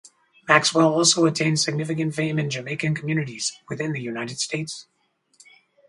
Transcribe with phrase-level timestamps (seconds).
[0.47, 4.87] Maxwell also attained significant fame in Jamaican communities within the United States.